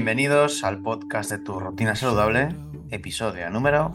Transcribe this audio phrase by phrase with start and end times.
[0.00, 2.56] Bienvenidos al podcast de tu rutina saludable,
[2.90, 3.94] episodio número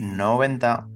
[0.00, 0.88] 90.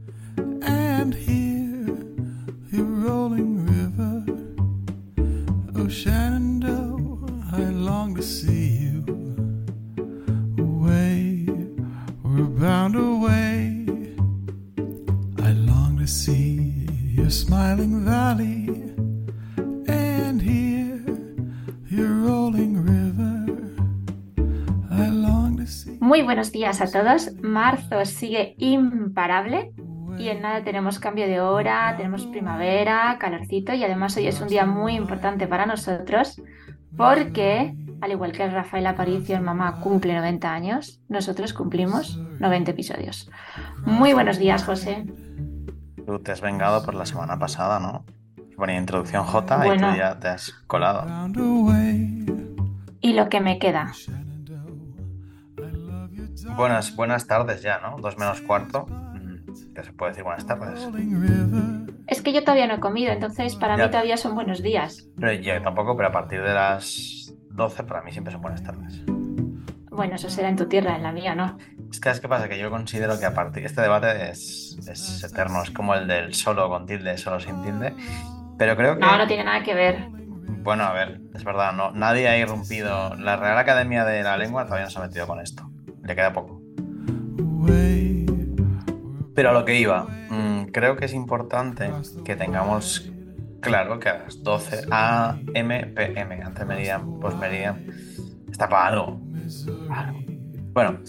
[26.25, 27.33] Buenos días a todos.
[27.43, 29.73] Marzo sigue imparable
[30.19, 34.49] y en nada tenemos cambio de hora, tenemos primavera, calorcito y además hoy es un
[34.49, 36.41] día muy importante para nosotros
[36.97, 43.31] porque, al igual que Rafael Aparicio, el mamá cumple 90 años, nosotros cumplimos 90 episodios.
[43.85, 45.05] Muy buenos días, José.
[46.07, 48.05] Tú te has vengado por la semana pasada, ¿no?
[48.57, 49.91] Ponía introducción J y Bueno.
[49.91, 51.05] tú ya te has colado.
[53.01, 53.93] Y lo que me queda.
[56.57, 57.97] Buenas, buenas tardes ya, ¿no?
[57.99, 58.87] Dos menos cuarto.
[58.87, 60.89] Mm, ¿Qué se puede decir buenas tardes?
[62.07, 63.85] Es que yo todavía no he comido, entonces para Ya.
[63.85, 65.09] mí todavía son buenos días.
[65.19, 69.03] Pero yo tampoco, pero a partir de las 12 para mí siempre son buenas tardes.
[69.91, 71.57] Bueno, eso será en tu tierra, en la mía no.
[71.91, 72.49] Es que, ¿sabes qué pasa?
[72.49, 76.35] Que yo considero que a partir este debate es, es eterno, es como el del
[76.35, 77.95] solo con tilde, solo sin tilde.
[78.59, 80.09] Pero creo que, No, no tiene nada que ver.
[80.63, 83.15] bueno, a ver, es verdad, no, nadie ha irrumpido.
[83.17, 85.71] La Real Academia de la Lengua todavía no se ha metido con esto.
[86.05, 86.61] Le queda poco.
[89.35, 91.91] Pero a lo que iba, mm, creo que es importante
[92.25, 93.11] que tengamos
[93.61, 97.85] claro que a las 12 AM, PM, antes meridian, post meridian,
[98.51, 99.21] está algo.
[100.73, 101.01] Bueno,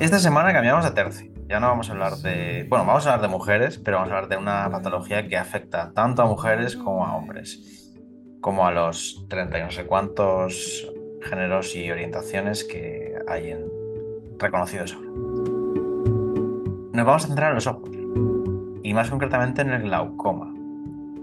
[0.00, 1.30] esta semana cambiamos de tercio.
[1.48, 2.66] Ya no vamos a hablar de.
[2.68, 5.92] Bueno, vamos a hablar de mujeres, pero vamos a hablar de una patología que afecta
[5.92, 7.92] tanto a mujeres como a hombres.
[8.40, 10.86] Como a los 30 y no sé cuántos
[11.22, 13.64] géneros y orientaciones que hay en
[14.38, 15.08] reconocidos ahora.
[16.92, 17.90] Nos vamos a centrar en los ojos.
[18.82, 20.52] Y más concretamente en el glaucoma,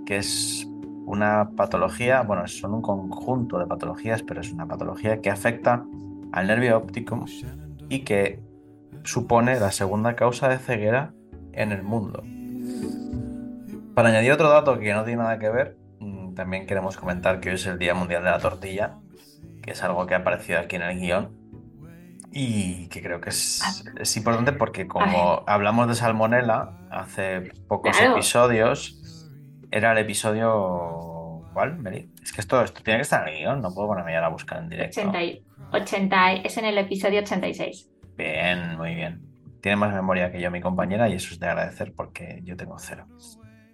[0.06, 0.68] que es
[1.06, 5.86] una patología, bueno, son un conjunto de patologías, pero es una patología que afecta
[6.32, 7.26] al nervio óptico
[7.90, 8.40] y que
[9.04, 11.14] supone la segunda causa de ceguera
[11.52, 12.24] en el mundo.
[13.94, 17.50] Para añadir otro dato que no tiene nada que ver, mm, también queremos comentar que
[17.50, 19.00] hoy es el Día Mundial de la Tortilla,
[19.62, 21.38] que es algo que ha aparecido aquí en el guion
[22.32, 28.14] y que creo que es, es importante porque como hablamos de salmonela hace pocos Claro.
[28.14, 29.30] episodios,
[29.72, 31.06] era el episodio...
[31.54, 32.10] ¿Cuál, Mary?
[32.24, 34.30] Es que esto, esto tiene que estar en el guion, no puedo ponerme ya a
[34.30, 35.02] buscar en directo.
[35.02, 35.44] 80, y-
[35.74, 37.90] 80 y- es en el episodio 86.
[38.16, 39.22] Bien, muy bien.
[39.62, 42.78] Tiene más memoria que yo mi compañera y eso es de agradecer porque yo tengo
[42.78, 43.08] cero.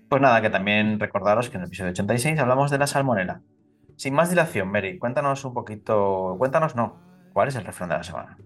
[0.09, 3.41] Pues nada, que también recordaros que en el episodio 86 hablamos de la salmonela.
[3.95, 6.99] Sin más dilación, Mary, cuéntanos un poquito, cuéntanos no,
[7.33, 8.37] ¿cuál es el refrán de la semana?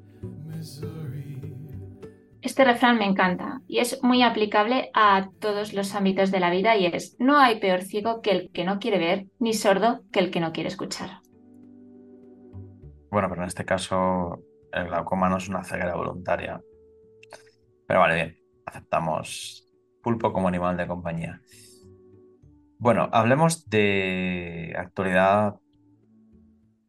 [2.41, 6.77] Este refrán me encanta y es muy aplicable a todos los ámbitos de la vida
[6.77, 10.19] y es, no hay peor ciego que el que no quiere ver, ni sordo que
[10.19, 11.21] el que no quiere escuchar.
[13.11, 16.61] Bueno, pero en este caso el glaucoma no es una ceguera voluntaria.
[17.87, 19.67] Pero vale, bien, aceptamos
[20.01, 21.41] pulpo como animal de compañía.
[22.81, 25.55] Bueno, hablemos de actualidad,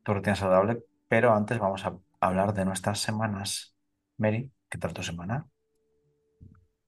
[0.04, 3.74] tu rutina saludable, pero antes vamos a hablar de nuestras semanas.
[4.16, 5.48] Mary, ¿qué tal tu semana?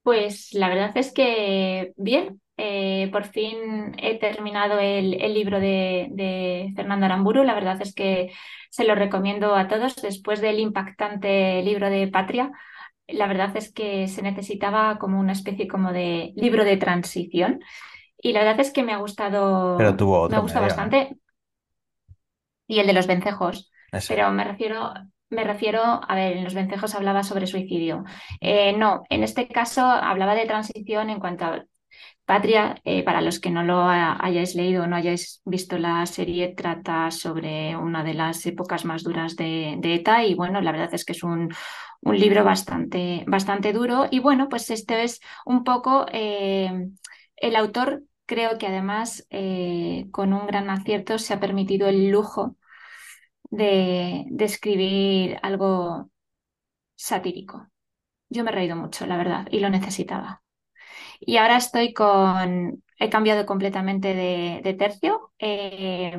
[0.04, 6.72] Pues la verdad es que bien, eh, por fin he terminado el, libro de, de
[6.76, 8.32] Fernando Aramburu, la verdad es que
[8.70, 12.52] se lo recomiendo a todos después del impactante libro de Patria.
[13.08, 17.58] La verdad es que se necesitaba como una especie como de libro de transición
[18.22, 20.76] y la verdad es que me ha gustado, Pero tuvo me otro gusta medio, ¿no?
[20.76, 21.16] bastante.
[22.68, 23.70] Y el de los vencejos.
[23.90, 24.14] Ese.
[24.14, 24.94] Pero me refiero,
[25.28, 28.04] me refiero, a ver, en los vencejos hablaba sobre suicidio.
[28.40, 31.64] Eh, no, en este caso hablaba de transición en cuanto a
[32.24, 36.54] Patria, eh, para los que no lo hayáis leído o no hayáis visto la serie,
[36.56, 41.04] trata sobre una de las épocas más duras de, ETA y bueno, la verdad es
[41.04, 41.52] que es un,
[42.00, 46.86] un, libro bastante, bastante duro y bueno, pues este es un poco eh,
[47.36, 52.56] el autor, creo que además eh, con un gran acierto se ha permitido el lujo
[53.50, 56.10] de, de escribir algo
[56.96, 57.68] satírico.
[58.30, 60.42] Yo me he reído mucho, la verdad, y lo necesitaba.
[61.20, 65.32] Y ahora estoy con, he cambiado completamente de, tercio.
[65.38, 66.16] Eh,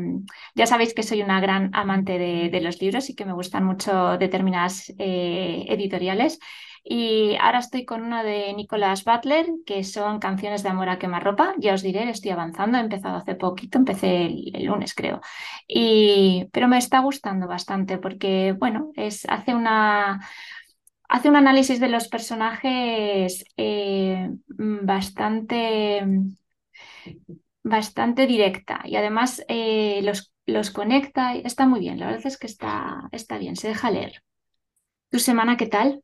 [0.56, 4.18] ya sabéis que soy una gran amante de, los libros y que me gustan mucho
[4.18, 6.39] determinadas eh, editoriales.
[6.85, 11.53] Y ahora estoy con una de Nicholas Butler, que son canciones de amor a quemarropa.
[11.57, 15.21] Ya os diré, estoy avanzando, he empezado hace poquito, empecé el, lunes creo.
[15.68, 20.19] Y, pero me está gustando bastante porque, bueno, es, hace una,
[21.07, 26.06] hace un análisis de los personajes eh, bastante,
[27.63, 31.35] bastante directa y además eh, los, los, conecta.
[31.35, 34.23] Está muy bien, la verdad es que está, está bien, se deja leer.
[35.09, 36.03] ¿Tu semana qué tal?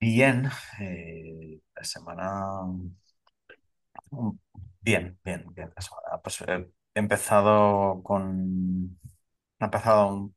[0.00, 0.48] Bien,
[0.80, 2.66] eh, la semana...
[4.80, 5.72] Bien, bien, bien.
[5.78, 6.20] Semana.
[6.22, 8.98] Pues he empezado con...
[9.60, 10.30] He empezado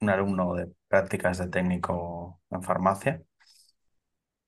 [0.00, 3.22] un alumno de prácticas de técnico en farmacia,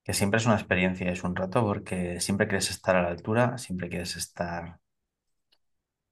[0.03, 3.57] que siempre es una experiencia, es un rato, porque siempre quieres estar a la altura,
[3.57, 4.79] siempre quieres estar,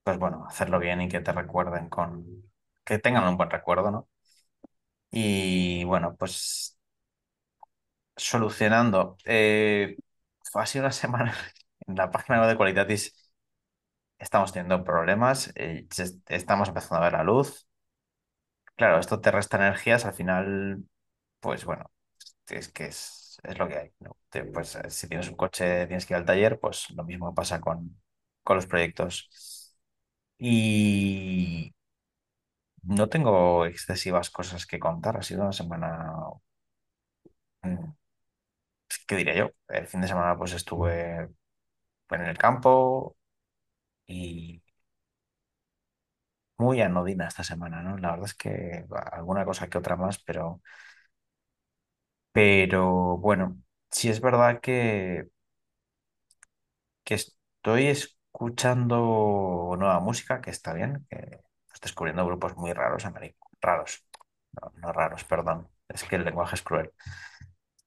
[0.03, 2.43] pues bueno, hacerlo bien y que te recuerden con,
[2.85, 4.09] que tengan un buen recuerdo, ¿no?
[5.11, 6.77] Y bueno, pues
[8.15, 9.17] solucionando.
[9.25, 9.97] Eh,
[10.53, 11.35] ha sido una semana
[11.87, 13.33] en la página web de Qualitatis.
[14.19, 15.85] Estamos teniendo problemas, eh,
[16.29, 17.67] estamos empezando a ver la luz,
[18.75, 20.83] Claro, esto te resta energías, al final,
[21.39, 21.91] pues bueno,
[22.49, 23.20] es que es,
[23.57, 24.17] lo que hay, ¿no?
[24.53, 27.59] pues eh, si tienes un coche, tienes que ir al taller, pues lo mismo pasa
[27.61, 28.01] con,
[28.43, 29.29] con los proyectos.
[30.39, 31.73] Y
[32.83, 36.13] no tengo excesivas cosas que contar, ha sido una semana,
[37.63, 37.91] mm,
[39.07, 39.51] ¿qué diré yo?
[39.69, 41.29] El fin de semana pues estuve
[42.11, 43.17] en el campo
[44.07, 44.63] y
[46.57, 47.97] muy anodina esta semana, ¿no?
[47.97, 50.61] La verdad es que alguna cosa que otra más, pero,
[52.31, 53.61] pero bueno,
[53.91, 55.27] sí es verdad que,
[57.03, 61.17] que estoy escuchando nueva música, que está bien, que
[61.73, 63.03] estoy descubriendo grupos muy raros,
[63.61, 64.05] raros,
[64.81, 66.91] no, raros, perdón, es que el lenguaje es cruel.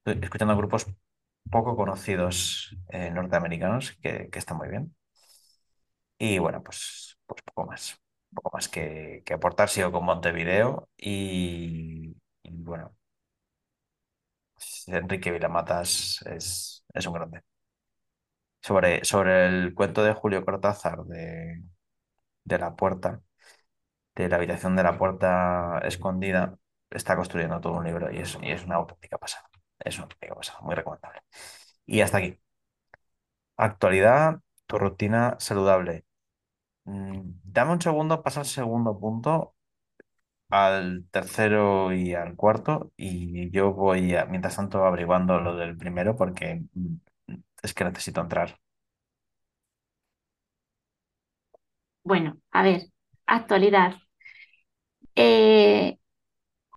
[0.05, 0.87] Estoy escuchando grupos
[1.51, 4.95] poco conocidos eh, norteamericanos que, que están muy bien.
[6.19, 7.99] Y bueno, pues, pues poco más
[8.35, 12.17] poco más que, aportar, sigo con Montevideo y,
[12.51, 12.97] bueno,
[14.89, 17.43] Enrique Vilamatas es, es un grande.
[18.63, 21.63] Sobre, sobre el cuento de Julio Cortázar de,
[22.45, 23.23] de la puerta,
[24.17, 26.59] de la habitación de la puerta escondida,
[26.91, 29.49] está construyendo todo un libro y es, y es una auténtica pasada.
[29.81, 31.21] Es una auténtica pasada, muy recomendable.
[31.87, 32.41] Y hasta aquí.
[33.57, 36.05] Actualidad, tu rutina saludable.
[36.85, 39.54] Mm, dame un segundo, pasa al segundo punto,
[40.55, 46.63] al tercero y al cuarto, y yo voy, mientras tanto, averiguando lo del primero porque
[46.75, 46.95] mm,
[47.63, 48.59] es que necesito entrar.
[52.03, 52.83] Bueno, a ver,
[53.27, 53.95] actualidad.
[55.17, 55.99] Eh,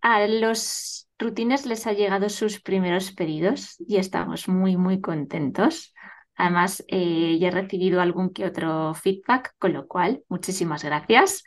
[0.02, 5.94] a los rutines les ha llegado sus primeros pedidos y estamos muy, muy contentos.
[6.36, 11.44] Además, eh, ya he recibido algún que otro feedback, con lo cual, muchísimas gracias.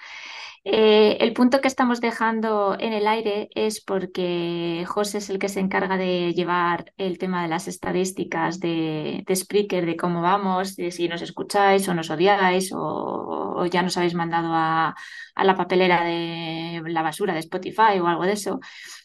[0.62, 5.48] Eh, el punto que estamos dejando en el aire es porque José es el que
[5.48, 10.76] se encarga de llevar el tema de las estadísticas de, de Spreaker, de cómo vamos,
[10.76, 14.94] de si nos escucháis o nos odiáis o, ya nos habéis mandado a,
[15.42, 18.60] la papelera de la basura de Spotify o algo de eso.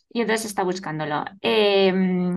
[0.09, 1.23] Y entonces está buscándolo.
[1.41, 2.35] Em,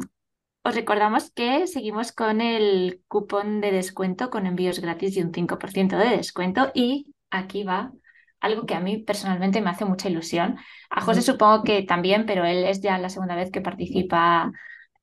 [0.63, 5.97] os recordamos que seguimos con el cupón de descuento con envíos gratis y un 5%
[5.97, 6.71] de descuento.
[6.75, 7.93] Y aquí va
[8.41, 10.59] algo que a mí personalmente me hace mucha ilusión.
[10.91, 14.53] A José supongo que también, pero él es ya la segunda vez que participa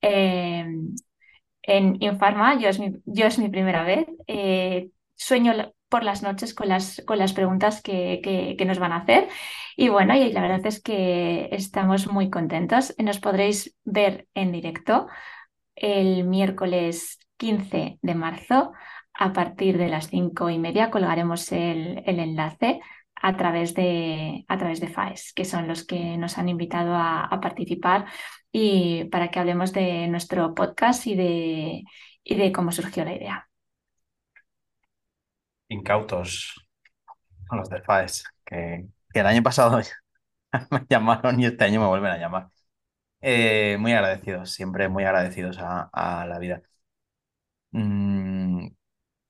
[0.01, 0.95] em,
[1.63, 2.59] en Infarma.
[2.59, 4.07] Yo es mi, yo es mi primera vez.
[4.27, 5.53] Eh, sueño
[5.89, 8.21] por las noches con las, con las preguntas que,
[8.57, 9.27] que, nos van a hacer.
[9.77, 12.95] Y bueno, y la verdad es que estamos muy contentos.
[12.97, 15.07] Nos podréis ver en directo
[15.75, 18.73] el miércoles 15 de marzo
[19.15, 22.81] a partir de las cinco y media colgaremos el, enlace
[23.21, 27.29] a través de, a través de FAES, que son los que nos han invitado a,
[27.41, 28.05] participar
[28.51, 31.83] y para que hablemos de nuestro podcast y de,
[32.23, 33.49] y de cómo surgió la idea.
[35.69, 36.67] Incautos
[37.47, 39.79] con los de FAES, que, el año pasado
[40.71, 42.49] me llamaron y este año me vuelven a llamar.
[43.21, 46.61] Eh, muy agradecidos, siempre muy agradecidos a, a la vida.
[47.71, 48.34] Mm,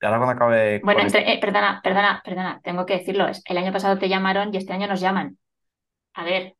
[0.06, 3.28] ahora cuando acabe Bueno, entre- eh, perdona, perdona, perdona, tengo que decirlo.
[3.46, 5.38] El año pasado te llamaron y este año nos llaman.
[6.14, 6.56] A ver,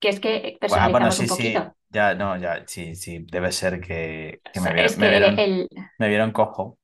[0.00, 1.76] que es que Bueno, bueno, personalizamos sí, un sí, poquito.
[1.90, 5.68] ya, no, ya, sí, sí, debe ser que, me vieron, es me que vieron, el,
[5.98, 6.78] me vieron cojo.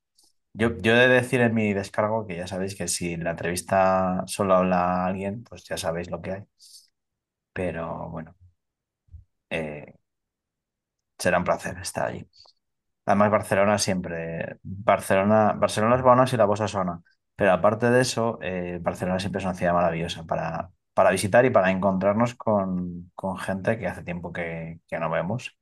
[0.53, 3.31] Yo, yo he de decir en mi descargo que ya sabéis que si en la
[3.31, 6.43] entrevista solo habla alguien, pues ya sabéis lo que hay.
[7.53, 8.35] Pero bueno,
[9.49, 9.93] eh,
[11.17, 12.25] será un placer estar allí.
[13.11, 17.01] Además, Barcelona siempre, Barcelona, Barcelona es bona si la cosa sona.
[17.35, 21.49] Pero aparte de eso, eh, Barcelona siempre es una ciudad maravillosa para, para visitar y
[21.49, 25.57] para encontrarnos con, con gente que hace tiempo que, que no vemos.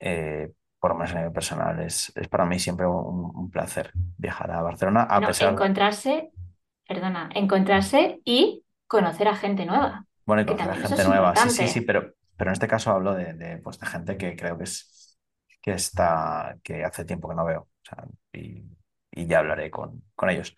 [0.00, 3.90] Eh, por lo menos a nivel personal, es, es para mí siempre un, un placer
[4.18, 6.30] viajar a Barcelona, a no, pesar de, encontrarse,
[6.86, 11.36] perdona, encontrarse y conocer a gente nueva, bueno, y conocer a gente nueva.
[11.36, 14.36] Sí, sí, sí, pero, pero en este caso hablo de, de, pues, de gente que
[14.36, 15.13] creo que es
[15.64, 17.68] que está, que hace tiempo que no veo.
[18.32, 18.64] Y,
[19.26, 20.54] ya hablaré con, con ellos.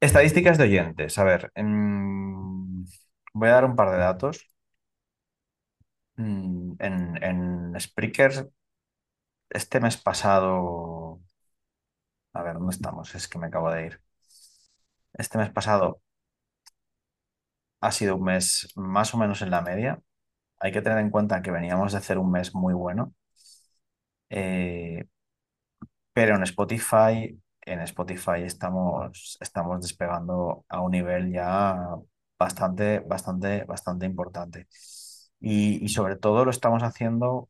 [0.00, 1.18] Estadísticas de oyentes.
[1.18, 2.84] A ver, mm,
[3.34, 4.46] voy a dar un par de datos.
[6.16, 8.50] Mm, en, en Spreaker,
[9.50, 11.20] este mes pasado,
[12.32, 13.14] a ver, ¿dónde estamos?
[13.14, 14.00] Es que me acabo de ir.
[15.12, 16.00] Este mes pasado
[17.80, 20.00] ha sido un mes más o menos en la media.
[20.60, 23.14] Hay que tener en cuenta que veníamos de hacer un mes muy bueno.
[24.30, 25.04] Eh,
[26.12, 31.76] pero en Spotify, en Spotify estamos, estamos despegando a un nivel ya
[32.38, 34.66] bastante, bastante, bastante importante.
[35.40, 37.48] Y, y sobre todo lo estamos haciendo,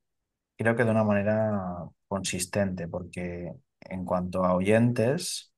[0.56, 1.52] creo que de una manera
[2.08, 5.52] consistente, porque en cuanto a oyentes,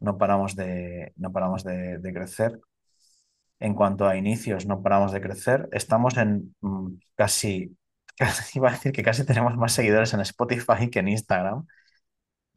[0.00, 2.60] no paramos de, no paramos de, de crecer.
[3.58, 5.68] En cuanto a inicios, no paramos de crecer.
[5.72, 7.76] Estamos en mm, casi, casi,
[8.54, 11.66] iba a decir que casi tenemos más seguidores en Spotify que en Instagram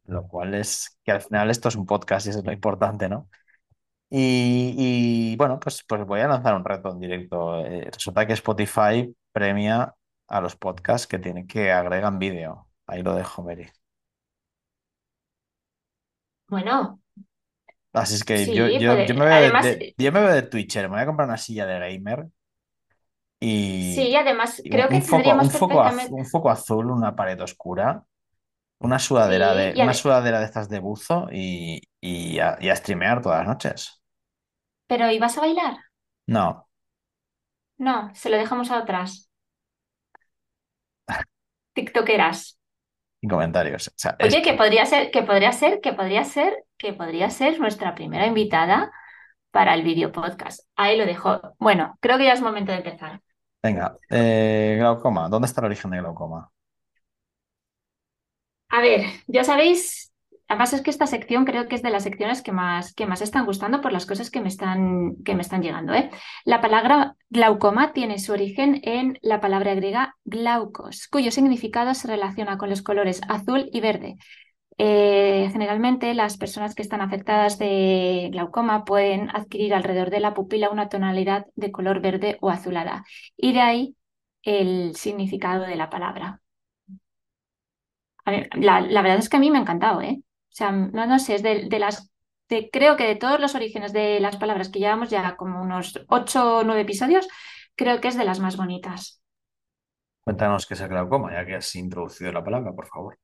[0.04, 3.08] lo cual es que al final esto es un podcast y eso es lo importante,
[3.08, 3.28] ¿no?
[4.10, 4.74] Y,
[5.34, 7.64] y, bueno, pues, pues voy a lanzar un reto en directo.
[7.66, 9.94] Eh, resulta que Spotify premia
[10.28, 12.68] a los podcasts que tienen que agregan vídeo.
[12.86, 13.68] Ahí lo dejo, Mary.
[16.48, 17.00] Bueno,
[17.92, 19.14] Así es que yo, sí, yo, yo puede.
[19.14, 21.38] me veo de, Además, de- yo me veo de Twitcher, me voy a comprar una
[21.38, 22.26] silla de gamer
[23.78, 26.10] sí, y, además y un, creo que foco, tendríamos un foco, perfectamente.
[26.10, 28.04] un foco azul, una pared oscura,
[28.80, 32.58] una sudadera Sí, de, y una ade- sudadera de estas de buzo y, y a,
[32.60, 34.02] y a streamear todas las noches.
[34.86, 35.76] pero ¿y vas a bailar?
[36.26, 36.66] No.
[37.78, 39.28] No, se lo dejamos a otras.
[41.74, 42.56] TikTokeras.
[43.20, 43.88] Sin comentarios.
[43.88, 46.92] O sea, es Oye, que que, podría ser, que podría ser, que podría ser, que
[46.92, 48.90] podría ser nuestra primera invitada
[49.50, 50.62] para el video podcast.
[50.76, 51.40] Ahí lo dejo.
[51.58, 53.22] Bueno, creo que ya es momento de empezar.
[53.62, 55.28] Venga, eh, glaucoma.
[55.28, 56.50] ¿Dónde está el origen de glaucoma?
[58.68, 60.12] A ver, ya sabéis,
[60.48, 63.20] además es que esta sección creo que es de las secciones que más, que más
[63.20, 66.10] están gustando por las cosas que me están, que me están llegando, ¿eh?
[66.44, 72.58] La palabra glaucoma tiene su origen en la palabra griega glaucos, cuyo significado se relaciona
[72.58, 74.16] con los colores azul y verde.
[74.82, 80.70] Eh, generalmente las personas que están afectadas de glaucoma pueden adquirir alrededor de la pupila
[80.70, 83.04] una tonalidad de color verde o azulada,
[83.36, 83.96] y de ahí
[84.42, 86.40] el significado de la palabra.
[88.24, 90.22] La, verdad es que a mí me ha encantado, ¿eh?
[90.22, 92.10] O sea, no, no sé, es de, las,
[92.72, 96.56] creo que de todos los orígenes de las palabras que llevamos ya como unos ocho
[96.56, 97.28] o nueve episodios,
[97.74, 99.22] creo que es de las más bonitas.
[100.22, 103.18] Cuéntanos qué es el glaucoma, ya que has introducido la palabra, por favor.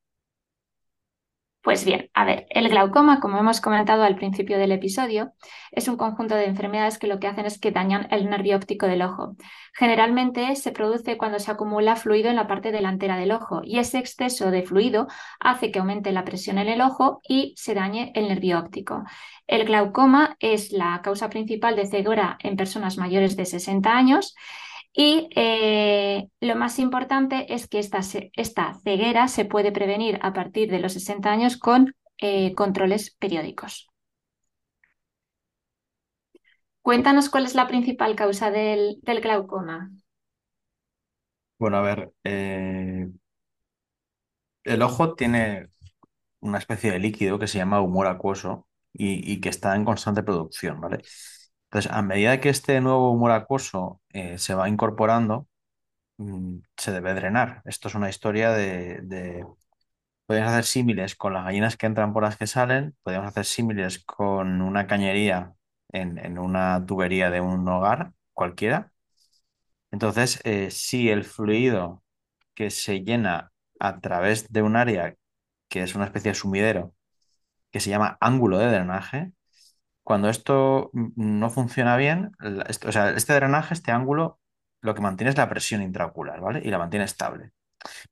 [1.67, 5.33] Pues bien, a ver, el glaucoma, como hemos comentado al principio del episodio,
[5.73, 8.87] es un conjunto de enfermedades que lo que hacen es que dañan el nervio óptico
[8.87, 9.35] del ojo.
[9.75, 13.99] Generalmente se produce cuando se acumula fluido en la parte delantera del ojo y ese
[13.99, 15.09] exceso de fluido
[15.41, 19.03] hace que aumente la presión en el ojo y se dañe el nervio óptico.
[19.49, 24.37] El glaucoma es la causa principal de ceguera en personas mayores de 60 años
[24.97, 28.01] y eh, lo más importante es que esta,
[28.35, 33.89] esta ceguera se puede prevenir a partir de los 60 años con eh, controles periódicos.
[36.81, 39.91] Cuéntanos cuál es la principal causa del, del glaucoma.
[41.59, 43.09] Bueno, a ver, eh,
[44.65, 45.69] el ojo tiene
[46.41, 50.23] una especie de líquido que se llama humor acuoso y, y que está en constante
[50.23, 51.03] producción, ¿vale?
[51.77, 53.47] Entonces, a medida que este nuevo humor
[54.15, 55.47] eh, se va incorporando,
[56.19, 57.63] mm, se debe drenar.
[57.67, 59.47] Esto es una historia de, de-
[60.27, 64.05] Podemos hacer símiles con las gallinas que entran por las que salen, podemos hacer símiles
[64.05, 65.55] con una cañería
[65.93, 68.93] en, en una tubería de un hogar cualquiera.
[69.91, 72.03] Entonces, eh, si el fluido
[72.55, 75.15] que se llena a través de un área
[75.69, 76.95] que es una especie de sumidero,
[77.73, 79.33] que se llama ángulo de drenaje,
[80.07, 82.31] cuando esto no funciona bien,
[82.87, 84.39] o sea, este drenaje, este ángulo,
[84.81, 86.61] lo que mantiene es la presión intraocular, ¿vale?
[86.65, 87.51] Y la mantiene estable.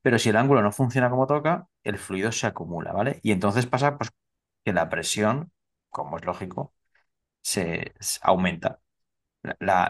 [0.02, 3.20] Pero si el ángulo no funciona como toca, el fluido se acumula, ¿vale?
[3.22, 4.10] Y entonces pasa pues,
[4.64, 5.52] que la presión,
[5.90, 6.74] como es lógico,
[7.42, 8.80] se, aumenta.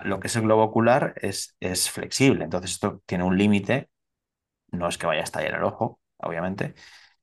[0.05, 3.91] Lo que es el globo ocular es, es flexible, entonces esto tiene un límite,
[4.73, 6.75] no es que vaya a estallar el ojo, obviamente,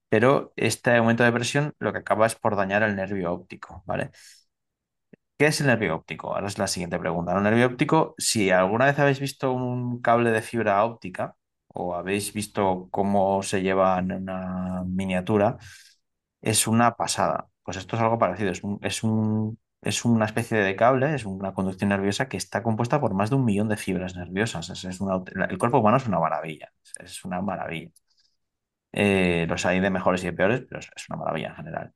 [0.10, 4.12] pero este aumento de presión lo que acaba es por dañar el nervio óptico, ¿vale?
[5.41, 6.36] ¿Qué es el nervio óptico?
[6.36, 7.36] Ahora es la siguiente pregunta.
[7.36, 11.36] El nervio óptico, si alguna vez habéis visto un cable de fibra óptica
[11.67, 15.57] o habéis visto cómo se lleva en una miniatura,
[16.41, 17.48] es una pasada.
[17.63, 18.51] Pues esto es algo parecido.
[18.51, 22.63] Es un- es un- es una especie de cable, es una conducción nerviosa que está
[22.63, 24.69] compuesta por más de un millón de fibras nerviosas.
[24.86, 26.71] El cuerpo humano es una maravilla.
[27.00, 27.91] Es, una maravilla.
[28.93, 31.93] Eh, los hay de mejores y de peores, pero es una maravilla en general.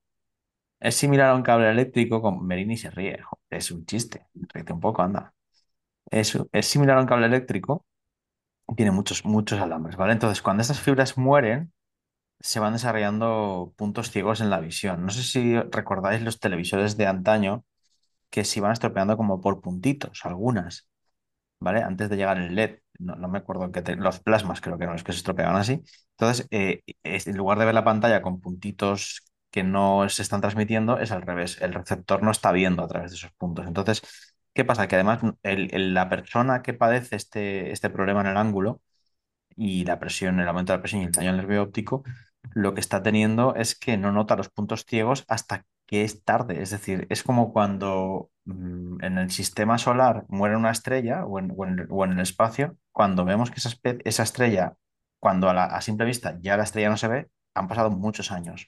[0.88, 3.20] Es similar a un cable eléctrico, con Merini se ríe.
[3.50, 4.28] Es un chiste.
[4.54, 5.34] Ríete un poco, anda.
[6.12, 7.86] Es, es similar a un cable eléctrico.
[8.78, 10.14] Tiene muchos, muchos alambres, ¿vale?
[10.14, 11.74] Entonces, cuando estas fibras mueren,
[12.42, 15.06] se van desarrollando puntos ciegos en la visión.
[15.06, 17.66] No sé si recordáis los televisores de antaño
[18.32, 20.90] que se iban estropeando como por puntitos, algunas,
[21.60, 21.82] ¿vale?
[21.84, 22.80] Antes de llegar el LED.
[23.00, 25.56] No, no me acuerdo que te- los plasmas creo que eran los que se estropeaban
[25.58, 25.82] así.
[26.12, 29.22] Entonces, eh, en lugar de ver la pantalla con puntitos
[29.56, 31.62] que no se están transmitiendo, es al revés.
[31.62, 33.66] El receptor no está viendo a través de esos puntos.
[33.66, 34.02] Entonces,
[34.54, 34.90] ¿qué pasa?
[34.90, 38.82] Que además la persona que padece este, este problema en el ángulo
[39.56, 42.04] y la presión, el aumento de la presión y el daño nervio óptico,
[42.54, 46.62] lo que está teniendo es que no nota los puntos ciegos hasta que es tarde.
[46.62, 51.54] Es decir, es como cuando mm, en el sistema solar muere una estrella o en,
[52.12, 54.76] el espacio, cuando vemos que esa, estrella,
[55.20, 58.68] cuando a simple vista ya la estrella no se ve, han pasado muchos años.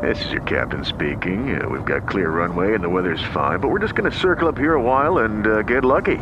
[0.00, 1.60] This is your captain speaking.
[1.60, 4.48] Uh, we've got clear runway and the weather's fine, but we're just going to circle
[4.48, 6.16] up here a while and uh, get lucky.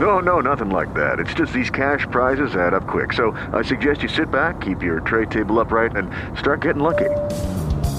[0.00, 1.20] No, no, nothing like that.
[1.20, 3.12] It's just these cash prizes add up quick.
[3.12, 7.10] So I suggest you sit back, keep your tray table upright, and start getting lucky.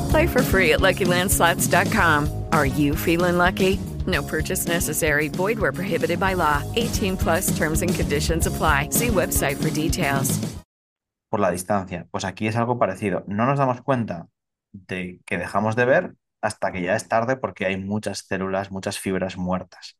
[0.09, 2.45] Play for free at LuckyLandSlots.com.
[2.51, 3.79] Are you feeling lucky?
[4.07, 5.27] No purchase necessary.
[5.27, 6.63] Void where prohibited by law.
[6.75, 8.89] 18 plus terms and conditions apply.
[8.89, 10.39] See website for details.
[11.33, 12.05] por la distancia.
[12.11, 13.23] Pues aquí es algo parecido.
[13.25, 14.27] No nos damos cuenta
[14.73, 18.99] de que dejamos de ver hasta que ya es tarde porque hay muchas células, muchas
[18.99, 19.97] fibras muertas.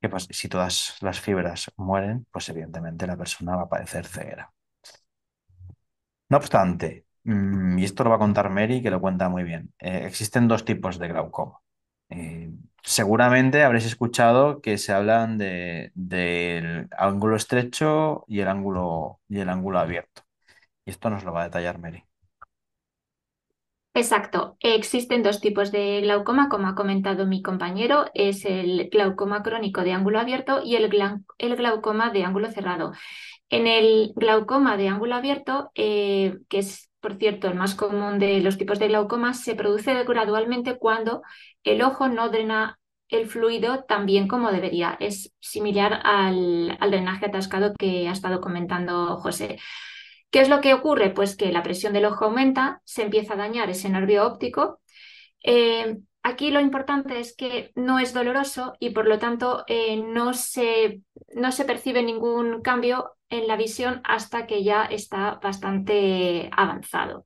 [0.00, 4.52] Que pues, si todas las fibras mueren, pues evidentemente la persona va a padecer ceguera.
[6.28, 9.72] No obstante, mm, y esto lo va a contar Mary, que lo cuenta muy bien,
[9.78, 11.60] eh, existen dos tipos de glaucoma.
[12.10, 12.50] Eh,
[12.82, 19.48] seguramente habréis escuchado que se hablan de, del ángulo estrecho y el ángulo, y el
[19.50, 20.22] ángulo abierto.
[20.86, 22.04] Y esto nos lo va a detallar Mary.
[23.96, 24.56] Exacto.
[24.58, 29.92] Existen dos tipos de glaucoma, como ha comentado mi compañero, es el glaucoma crónico de
[29.92, 32.92] ángulo abierto y el, glaucoma de ángulo cerrado.
[33.50, 38.40] En el glaucoma de ángulo abierto, eh, que es, por cierto, el más común de
[38.40, 41.22] los tipos de glaucoma, se produce gradualmente cuando
[41.62, 44.96] el ojo no drena el fluido tan bien como debería.
[44.98, 49.58] Es similar al drenaje atascado que ha estado comentando José.
[50.34, 51.10] ¿Qué es lo que ocurre?
[51.10, 54.80] Pues que la presión del ojo aumenta, se empieza a dañar ese nervio óptico.
[55.44, 60.34] Eh, aquí lo importante es que no es doloroso y por lo tanto eh, no
[60.34, 61.02] se,
[61.36, 67.24] no se percibe ningún cambio en la visión hasta que ya está bastante avanzado.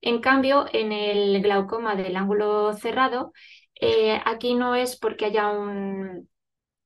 [0.00, 3.32] En cambio, en el glaucoma del ángulo cerrado,
[3.80, 6.28] eh, aquí no es porque haya un,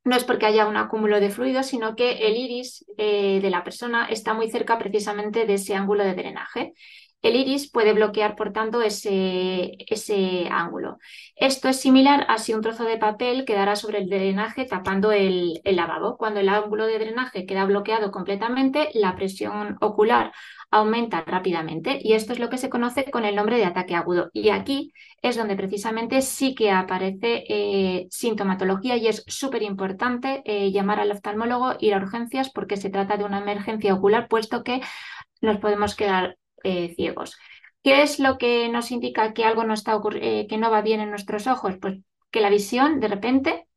[0.08, 3.62] no es porque haya un acúmulo de fluido, sino que el iris eh, de la
[3.62, 6.72] persona está muy cerca precisamente de ese ángulo de drenaje.
[7.20, 10.98] El iris puede bloquear, por tanto, ese, ese ángulo.
[11.36, 15.60] Esto es similar a si un trozo de papel quedara sobre el drenaje tapando el,
[15.64, 16.16] el lavabo.
[16.16, 20.32] Cuando el ángulo de drenaje queda bloqueado completamente, la presión ocular
[20.70, 24.30] aumenta rápidamente y esto es lo que se conoce con el nombre de ataque agudo.
[24.32, 30.70] Y aquí es donde precisamente sí que aparece eh, sintomatología y es súper importante eh,
[30.70, 34.80] llamar al oftalmólogo, ir a urgencias porque se trata de una emergencia ocular, puesto que
[35.40, 37.36] nos podemos quedar eh, ciegos.
[37.82, 41.10] ¿Qué es lo que nos indica que algo no está que no va bien en
[41.10, 41.76] nuestros ojos?
[41.80, 41.98] Pues
[42.30, 43.68] que la visión de repente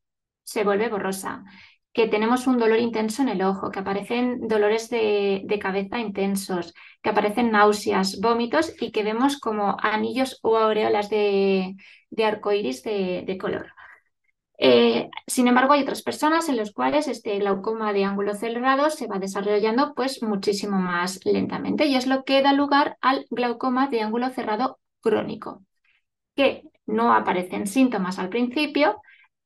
[0.42, 1.44] se vuelve borrosa,
[1.92, 7.10] que tenemos un dolor intenso en el ojo, que aparecen dolores de, cabeza intensos, que
[7.10, 11.76] aparecen náuseas, vómitos y que vemos como anillos o aureolas de,
[12.10, 13.72] de arcoíris de, color.
[14.58, 19.06] Eh, sin embargo, hay otras personas en las cuales este glaucoma de ángulo cerrado se
[19.06, 24.02] va desarrollando pues muchísimo más lentamente y es lo que da lugar al glaucoma de
[24.02, 25.62] ángulo cerrado crónico,
[26.36, 29.00] que no aparecen síntomas al principio,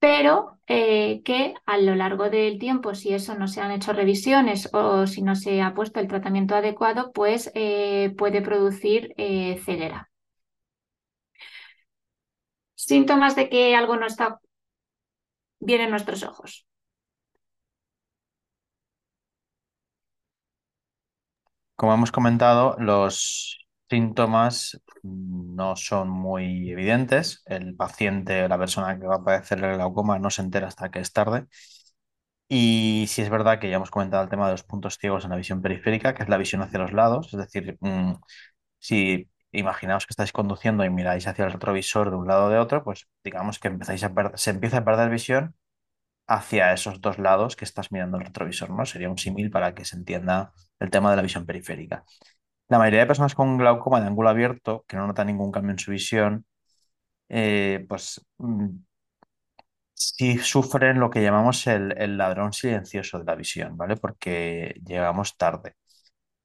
[0.06, 4.70] pero eh, que a lo largo del tiempo, si eso no se han hecho revisiones
[4.72, 9.60] o si no se ha puesto el tratamiento adecuado, pues eh, puede producir eh.
[12.76, 14.40] Síntomas de que algo no está
[15.58, 16.64] bien en nuestros ojos.
[21.74, 27.42] Como hemos comentado, los síntomas no son muy evidentes.
[27.46, 31.00] El paciente, la persona que va a padecer el glaucoma no se entera hasta que
[31.00, 31.46] es tarde.
[32.48, 35.30] Y si es verdad que ya hemos comentado el tema de los puntos ciegos en
[35.30, 38.12] la visión periférica, que es la visión hacia los lados, es decir, mm,
[38.78, 42.58] si imaginaos que estáis conduciendo y miráis hacia el retrovisor de un lado o de
[42.58, 45.54] otro, pues digamos que empezáis a se empieza a perder visión
[46.28, 48.86] hacia esos dos lados que estás mirando el retrovisor, ¿no?
[48.86, 52.04] Sería un símil para que se entienda el tema de la visión periférica.
[52.68, 55.78] La mayoría de personas con glaucoma de ángulo abierto, que no notan ningún cambio en
[55.78, 56.46] su visión,
[57.28, 58.68] eh, pues mm,
[59.94, 63.96] sí sufren lo que llamamos el, el, ladrón silencioso de la visión, ¿vale?
[63.96, 65.74] Porque llegamos tarde.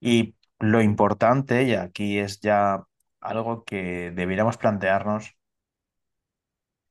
[0.02, 2.84] Y lo importante, y aquí es ya
[3.22, 5.36] algo que debiéramos plantearnos,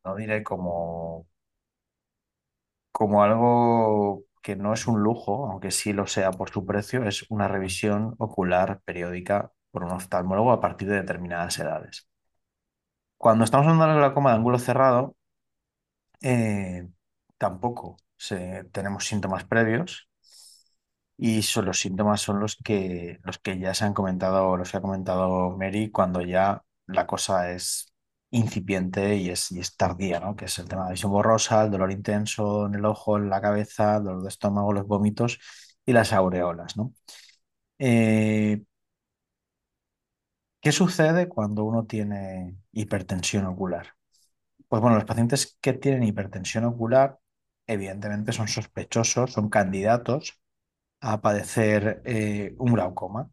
[0.04, 1.26] no diré como,
[2.92, 7.26] como algo que no es un lujo, aunque sí lo sea por su precio, es
[7.30, 12.08] una revisión ocular periódica por un oftalmólogo a partir de determinadas edades.
[13.16, 15.16] Cuando estamos hablando de glaucoma de ángulo cerrado,
[16.22, 16.88] eh,
[17.38, 17.96] tampoco
[18.72, 20.08] tenemos síntomas previos
[21.16, 24.78] y son, los síntomas son los que, los que ya se han comentado, los que
[24.78, 27.89] ha comentado Mary, cuando ya la cosa es
[28.30, 30.36] incipiente y es, y es tardía, ¿no?
[30.36, 33.30] Que es el tema de la visión borrosa, el dolor intenso en el ojo, en
[33.30, 35.38] la cabeza, el dolor de estómago, los vómitos
[35.86, 36.94] y las aureolas, ¿no?
[37.78, 38.62] Eh,
[40.60, 43.94] ¿qué sucede cuando uno tiene hipertensión ocular?
[44.68, 47.18] Pues bueno, los pacientes que tienen hipertensión ocular,
[47.66, 50.40] evidentemente son sospechosos, son candidatos
[51.00, 53.30] a padecer eh, un glaucoma.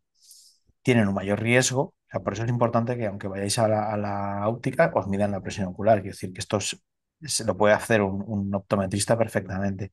[0.83, 5.07] Tienen un mayor riesgo por eso es importante que aunque vayáis a la, óptica, os
[5.07, 6.01] midan la presión ocular.
[6.01, 9.91] Quiero decir que esto se lo puede hacer un, optometrista perfectamente.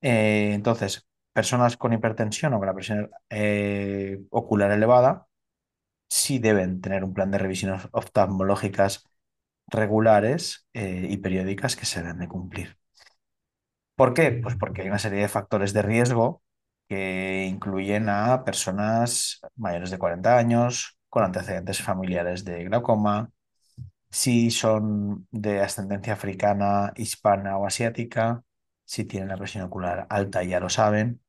[0.00, 5.26] Eh, entonces, personas con hipertensión o con la presión eh, ocular elevada
[6.08, 9.04] sí deben tener un plan de revisiones oftalmológicas
[9.68, 12.78] regulares eh, y periódicas que se deben de cumplir.
[13.96, 14.30] ¿Por qué?
[14.32, 16.42] Pues porque hay una serie de factores de riesgo
[16.88, 23.30] que incluyen a personas mayores de 40 años, con antecedentes familiares de glaucoma,
[24.10, 28.42] si son de ascendencia africana, hispana o asiática,
[28.84, 31.20] si tienen la presión ocular alta, ya lo saben.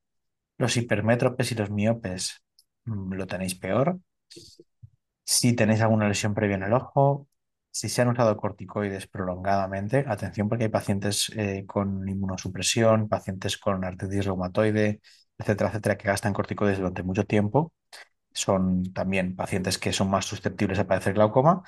[0.58, 2.44] Los hipermétropes y los miopes
[2.86, 4.00] mm, lo tenéis peor.
[5.24, 7.28] Si tenéis alguna lesión previa en el ojo,
[7.72, 13.86] si se han usado corticoides prolongadamente, atención porque hay pacientes eh, con inmunosupresión, pacientes con
[13.86, 15.02] artritis reumatoide,
[15.38, 17.74] etcétera, etcétera, que gastan corticoides durante mucho tiempo
[18.40, 21.64] son también pacientes que son más susceptibles a padecer glaucoma.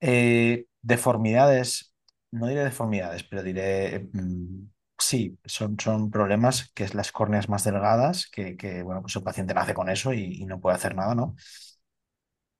[0.00, 1.94] Eh, deformidades,
[2.30, 7.64] no diré deformidades, pero diré, mm, sí, son, son problemas que es las córneas más
[7.64, 11.36] delgadas, que, bueno, pues el paciente nace con eso y, no puede hacer nada, ¿no?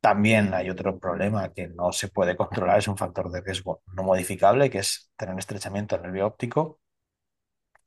[0.00, 4.02] También hay otro problema que no se puede controlar, es un factor de riesgo no
[4.02, 6.80] modificable, que es tener estrechamiento del nervio óptico.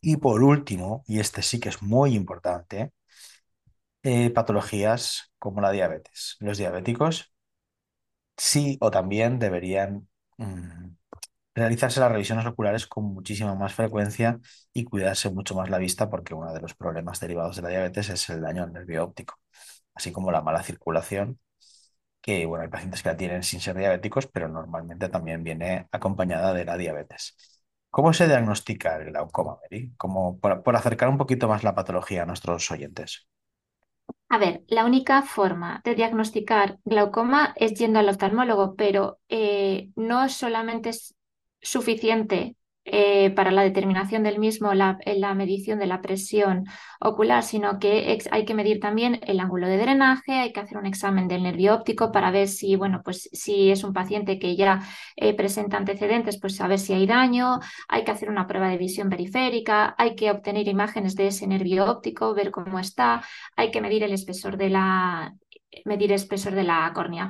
[0.02, 2.92] Y por último, y este sí que es muy importante,
[4.10, 6.38] eh, patologías como la diabetes.
[6.39, 7.34] Los diabéticos
[8.38, 10.96] sí o también deberían mm,
[11.56, 14.39] realizarse las revisiones oculares con muchísima más frecuencia
[14.74, 18.10] y cuidarse mucho más la vista porque uno de los problemas derivados de la diabetes
[18.10, 19.36] es el daño al nervio óptico,
[19.96, 21.39] así como la mala circulación,
[22.22, 26.54] que bueno, hay pacientes que la tienen sin ser diabéticos, pero normalmente también viene acompañada
[26.54, 27.36] de la diabetes.
[27.89, 29.93] ¿Cómo se diagnostica el glaucoma, Mary?
[29.98, 33.28] Como por, por acercar un poquito más la patología a nuestros oyentes.
[34.30, 40.28] A ver, la única forma de diagnosticar glaucoma es yendo al oftalmólogo, pero eh, no
[40.30, 41.16] solamente es
[41.62, 42.57] suficiente
[42.89, 46.65] eh, para la determinación del mismo la, la medición de la presión
[47.02, 50.86] ocular, sino que hay que medir también el ángulo de drenaje, hay que hacer un
[50.86, 54.82] examen del nervio óptico para ver si, bueno, pues si es un paciente que ya
[55.17, 59.10] eh, presenta antecedentes, pues saber si hay daño, hay que hacer una prueba de visión
[59.10, 63.21] periférica, hay que obtener imágenes de ese nervio óptico, ver cómo está,
[63.58, 65.36] hay que medir el espesor de la,
[65.86, 67.30] medir el espesor de la córnea.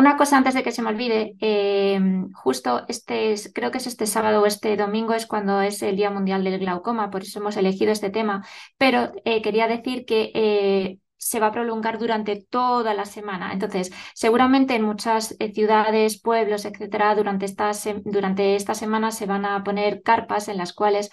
[0.00, 2.00] Una cosa antes de que se me olvide, eh,
[2.32, 5.96] justo este, es- creo que es este sábado o este domingo es cuando es el
[5.96, 8.42] Día Mundial del Glaucoma, por eso hemos elegido este tema,
[8.78, 13.52] pero eh, quería decir que eh, se va a prolongar durante toda la semana.
[13.52, 17.70] Entonces, seguramente en muchas ciudades, pueblos, etcétera, durante esta,
[18.04, 21.10] durante esta semana se van a poner carpas en las cuales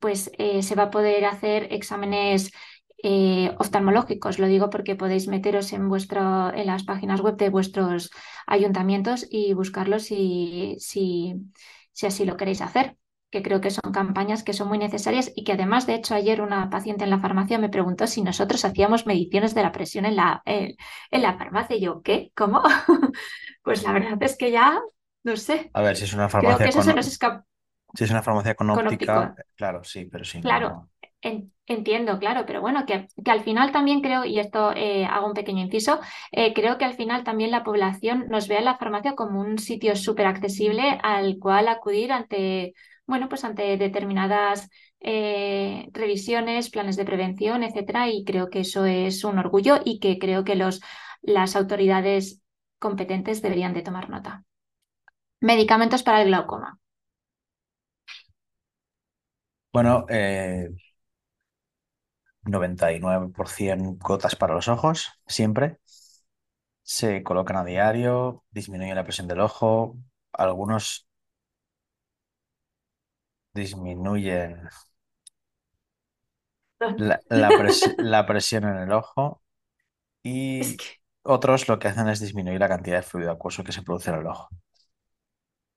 [0.00, 0.30] pues,
[0.60, 2.50] se va a poder hacer exámenes
[3.02, 4.38] eh, oftalmológicos.
[4.38, 8.10] Lo digo porque podéis meteros en, vuestro, en las páginas web de vuestros
[8.46, 11.34] ayuntamientos y buscarlos si, si,
[11.92, 12.96] si así lo queréis hacer,
[13.30, 16.40] que creo que son campañas que son muy necesarias y que además, de hecho, ayer
[16.40, 20.16] una paciente en la farmacia me preguntó si nosotros hacíamos mediciones de la presión en
[20.16, 20.76] la, en,
[21.10, 21.76] en la farmacia.
[21.76, 22.32] Y yo, ¿qué?
[22.36, 22.62] ¿Cómo?
[23.62, 24.80] Pues la verdad es que ya,
[25.24, 27.44] no sé, A ver, si es una creo farmacia que eso con, se nos escapa.
[27.94, 30.90] si es una farmacia con Con óptica, claro, sí, pero si Claro, no.
[31.22, 35.26] En- entiendo, claro, pero bueno, que, que al final también creo, y esto eh, hago
[35.26, 36.00] un pequeño inciso,
[36.32, 39.58] eh, creo que al final también la población nos ve a la farmacia como un
[39.58, 42.74] sitio súper accesible al cual acudir ante,
[43.06, 49.24] bueno, pues ante determinadas eh, revisiones, planes de prevención, etcétera, y creo que eso es
[49.24, 50.80] un orgullo y que creo que los,
[51.22, 52.40] las autoridades
[52.78, 54.44] competentes deberían de tomar nota.
[55.40, 56.78] Medicamentos para el glaucoma.
[59.72, 60.06] Bueno,
[62.50, 65.78] 99% gotas para los ojos, siempre.
[66.82, 69.96] Se colocan a diario, disminuye la presión del ojo.
[70.32, 71.06] Algunos
[73.54, 74.70] disminuyen
[76.96, 79.42] la, la pres- la presión en el ojo
[80.60, 80.84] Es y que,
[81.24, 84.18] otros lo que hacen es disminuir la cantidad de fluido acuoso que se produce en
[84.20, 84.48] el ojo.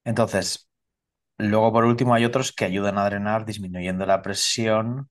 [0.03, 0.69] Entonces,
[1.37, 5.09] luego por último hay otros que ayudan a drenar disminuyendo la presión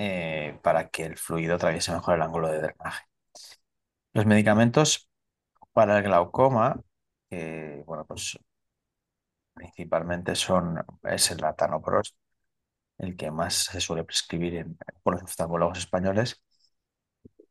[0.00, 3.04] eh, para que el fluido atraviese mejor el ángulo de drenaje.
[4.12, 5.08] Los medicamentos
[5.72, 6.80] para el glaucoma,
[7.30, 8.38] que, bueno, pues
[9.54, 12.16] principalmente son, es el latanoprost,
[12.98, 16.42] el que más se suele prescribir en- por los oftalmólogos españoles,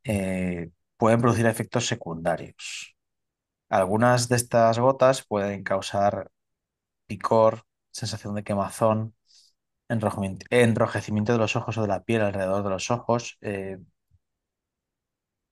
[0.03, 2.95] eh, pueden producir efectos secundarios.
[3.69, 6.31] Algunas de estas gotas pueden causar
[7.07, 9.15] picor, sensación de quemazón,
[9.89, 13.37] enrojecimiento, de los ojos o de la piel alrededor de los ojos.
[13.41, 13.79] eh,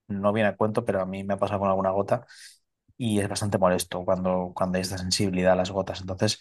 [0.07, 2.25] no viene a cuento, pero a mí me ha pasado con alguna gota
[2.97, 6.01] y es bastante molesto cuando, cuando hay esta sensibilidad a las gotas.
[6.01, 6.39] Entonces,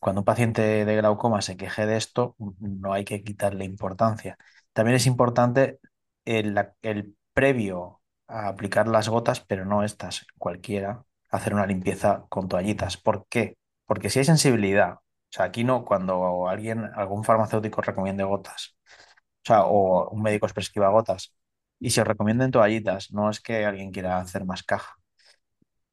[0.00, 4.38] cuando un paciente de glaucoma se queje de esto, no hay que quitarle importancia.
[4.72, 5.80] También es importante
[6.24, 12.48] el, el previo a aplicar las gotas, pero no estas, cualquiera, hacer una limpieza con
[12.48, 12.96] toallitas.
[12.98, 13.58] ¿Por qué?
[13.86, 14.98] Porque si hay sensibilidad,
[15.36, 18.76] sea, aquí no, cuando alguien, algún farmacéutico recomiende gotas,
[19.48, 21.22] o o un médico os prescriba gotas,
[21.80, 24.96] y se os recomienden toallitas, no es que alguien quiera hacer más caja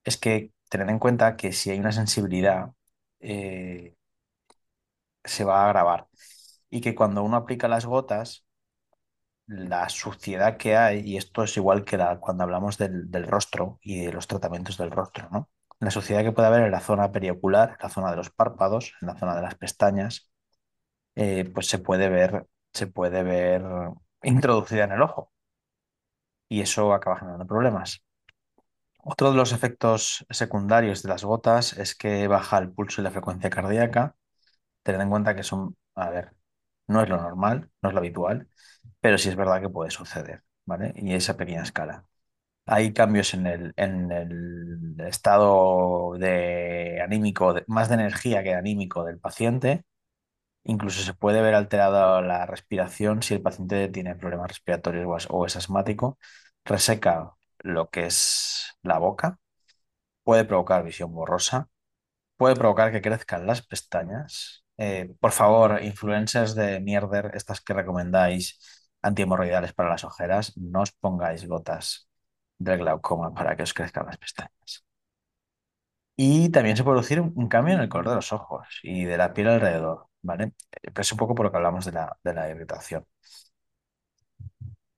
[0.03, 2.71] es que tener en cuenta que si hay una sensibilidad,
[3.19, 3.95] eh,
[5.23, 6.07] se va a agravar.
[6.69, 8.45] Y que cuando uno aplica las gotas,
[9.47, 13.79] la suciedad que hay, y esto es igual que la, cuando hablamos del, del rostro
[13.81, 15.49] y de los tratamientos del rostro, ¿no?
[15.83, 18.93] La suciedad que puede haber en la zona periocular, en la zona de los párpados,
[19.01, 20.29] en la zona de las pestañas,
[21.15, 23.63] eh, pues se puede ver, se puede ver
[24.23, 25.31] introducida en el ojo.
[26.49, 28.01] Y eso acaba generando problemas.
[28.97, 33.11] Otro de los efectos secundarios de las gotas es que baja el pulso y la
[33.11, 34.15] frecuencia cardíaca.
[34.83, 36.33] Tened en cuenta que son, a ver,
[36.87, 38.49] no es lo normal, no es lo habitual,
[39.01, 40.93] pero sí es verdad que puede suceder, ¿vale?
[40.97, 42.05] Y a esa pequeña escala.
[42.65, 49.19] Hay cambios en el, en el estado de anímico, más de energía que anímico del
[49.19, 49.83] paciente.
[50.63, 55.27] Incluso se puede ver alterada la respiración si el paciente tiene problemas respiratorios o es,
[55.29, 56.17] o es asmático.
[56.65, 59.39] Reseca lo que es la boca,
[60.23, 61.69] puede provocar visión borrosa,
[62.37, 64.65] puede provocar que crezcan las pestañas.
[64.77, 68.59] Eh, por favor, influencers de mierder, estas que recomendáis
[69.01, 72.09] antihemorroidales para las ojeras, no os pongáis gotas
[72.63, 74.85] del glaucoma para que os crezcan las pestañas.
[76.15, 79.17] Y también se puede producir un, cambio en el color de los ojos y de
[79.17, 80.53] la piel alrededor, ¿vale?
[80.95, 83.05] Es un poco por lo que hablamos de la, de la irritación.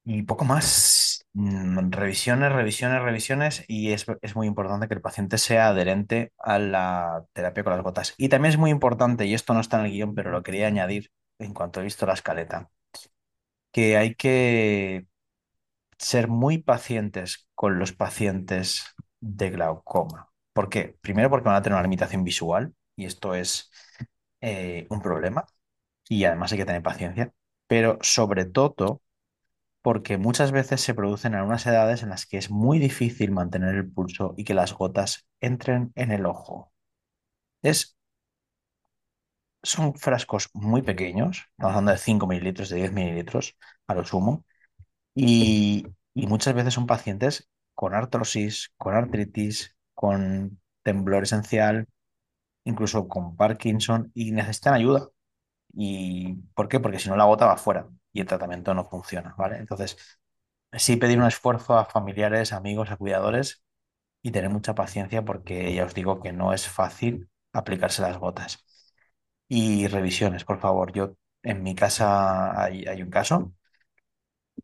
[0.04, 1.26] Y poco más.
[1.34, 3.66] Mm, Revisiones, revisiones, revisiones.
[3.68, 7.82] Y es, es muy importante que el paciente sea adherente a la terapia con las
[7.84, 8.14] gotas.
[8.18, 10.68] Y también es muy importante, y esto no está en el guion, pero lo quería
[10.68, 12.70] añadir en cuanto he visto la escaleta,
[13.72, 15.08] que hay que
[16.06, 18.84] ser muy pacientes con los pacientes
[19.22, 20.30] de glaucoma.
[20.54, 21.00] ¿Por qué?
[21.02, 23.72] Primero porque van a tener una limitación visual y esto es
[24.40, 25.48] eh, un problema
[26.08, 27.34] y además hay que tener paciencia,
[27.68, 29.02] pero sobre todo
[29.82, 33.74] porque muchas veces se producen en unas edades en las que es muy difícil mantener
[33.76, 36.72] el pulso y que las gotas entren en el ojo.
[37.64, 37.98] Es,
[39.64, 44.46] son frascos muy pequeños, estamos hablando de 5 mililitros, de 10 mililitros a lo sumo,
[45.16, 51.88] y, muchas veces son pacientes con artrosis, con artritis, con temblor esencial,
[52.66, 55.10] incluso con Parkinson, y necesitan ayuda.
[55.74, 56.80] ¿Y por qué?
[56.80, 59.58] Porque si no la gota va fuera y el tratamiento no funciona, ¿vale?
[59.58, 59.98] Entonces,
[60.74, 63.64] sí pedir un esfuerzo a familiares, amigos, a cuidadores
[64.24, 68.66] y tener mucha paciencia porque ya os digo que no es fácil aplicarse las gotas.
[69.50, 70.94] Y revisiones, por favor.
[70.94, 73.55] Yo en mi casa hay un caso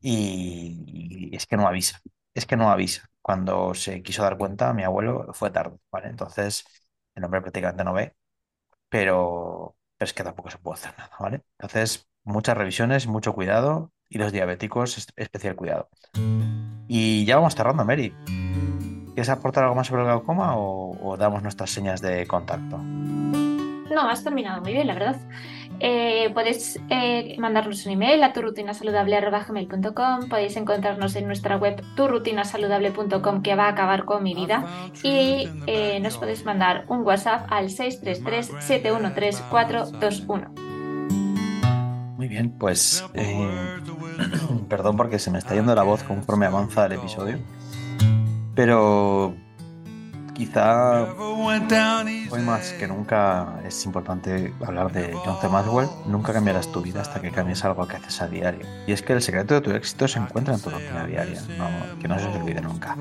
[0.01, 1.99] y, es que no avisa,
[2.33, 3.09] es que no avisa.
[3.21, 6.09] Cuando se quiso dar cuenta, mi abuelo fue tarde, ¿vale?
[6.09, 6.65] Entonces,
[7.15, 8.15] el hombre prácticamente no ve,
[8.89, 11.43] pero, pero es que tampoco se puede hacer nada, ¿vale?
[11.59, 15.89] Entonces, muchas revisiones, mucho cuidado y los diabéticos, es- especial cuidado.
[16.87, 18.13] Y ya vamos cerrando, Mary.
[18.25, 22.79] ¿Quieres aportar algo más sobre el glaucoma o, o damos nuestras señas de contacto?
[23.91, 25.17] No, has terminado muy bien, la verdad.
[25.83, 33.55] Eh, podéis eh, mandarnos un email a turrutinasaludable.gmail.com Podéis encontrarnos en nuestra web turrutinasaludable.com que
[33.55, 34.63] va a acabar con mi vida
[35.01, 40.49] y eh, nos podéis mandar un WhatsApp al 633-713-421.
[42.15, 43.03] Muy bien, pues
[44.69, 47.39] perdón porque se me está yendo la voz conforme avanza el episodio,
[48.53, 49.35] pero
[50.33, 55.49] quizá hoy más que nunca es importante hablar de John C.
[55.49, 55.87] Maxwell.
[56.07, 58.65] Nunca cambiarás tu vida hasta que cambies algo que haces a diario.
[58.87, 61.99] Y es que el secreto de tu éxito se encuentra en tu rutina diaria, no-
[61.99, 62.95] que no se os olvide nunca.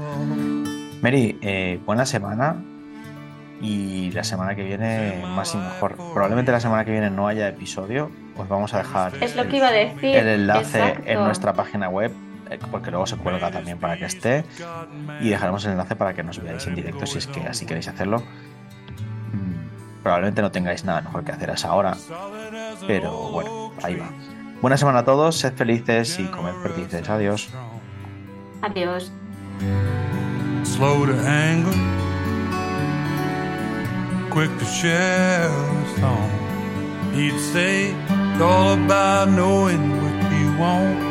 [1.03, 2.57] Mary, eh, buena semana
[3.63, 5.97] y la semana que viene más y mejor.
[6.13, 9.49] Probablemente la semana que viene no haya episodio, os vamos a dejar Es lo el-
[9.49, 10.17] que iba a decir.
[10.17, 11.03] el enlace exacto.
[11.07, 12.13] en nuestra página web,
[12.71, 14.45] porque luego se cuelga también para que esté,
[15.21, 17.89] y dejaremos el enlace para que nos veáis en directo si es que así queréis
[17.89, 18.19] hacerlo.
[18.19, 21.97] Mm, Probablemente no tengáis nada mejor que hacer a esa hora,
[22.87, 24.11] pero bueno, ahí va.
[24.61, 27.09] Buena semana a todos, sed felices y comed perdices.
[27.09, 27.49] Adiós.
[28.63, 29.13] Adiós.
[30.65, 31.73] slow to anger,
[34.31, 36.31] quick to share a song.
[37.15, 41.10] He'd say it's all about knowing what you want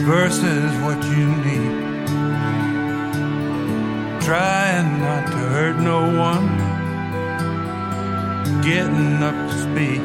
[0.00, 1.82] versus what you need.
[4.22, 6.48] Trying not to hurt no one,
[8.62, 10.02] getting up to speed.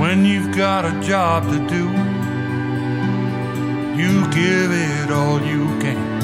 [0.00, 1.84] When you've got a job to do,
[4.00, 6.16] you give it all you can.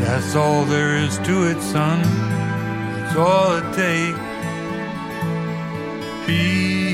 [0.00, 2.02] That's all there is to it, son.
[2.02, 4.18] That's all it takes.
[6.26, 6.93] Be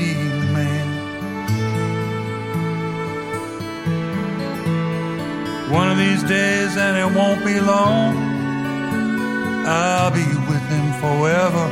[5.71, 8.15] One of these days, and it won't be long,
[9.65, 11.65] I'll be with him forever.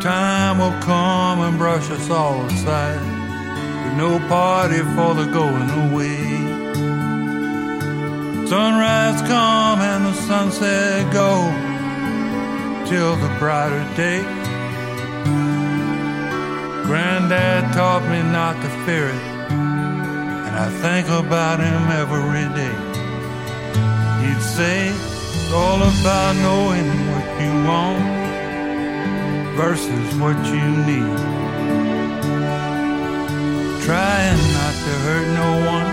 [0.00, 3.00] Time will come and brush us all aside
[3.84, 6.66] with no party for the going away.
[8.46, 11.32] Sunrise come and the sunset go
[12.88, 14.22] till the brighter day.
[16.84, 19.35] Granddad taught me not to fear it,
[20.58, 22.76] I think about him every day.
[24.22, 28.04] He'd say it's all about knowing what you want
[29.56, 31.36] versus what you need
[33.86, 35.90] trying not to hurt no one,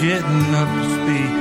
[0.00, 1.32] getting up to speed.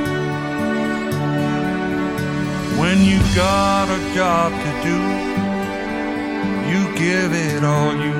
[2.80, 5.00] When you got a job to do,
[6.72, 8.14] you give it all you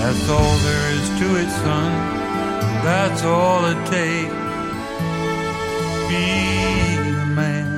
[0.00, 1.90] That's all there is to it, son.
[2.84, 4.34] That's all it takes.
[6.10, 6.24] be
[7.22, 7.70] a man.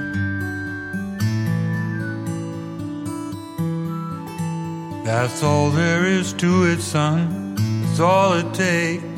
[5.04, 7.54] That's all there is to it, son.
[7.82, 9.12] That's all it takes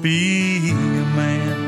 [0.00, 1.67] be a man.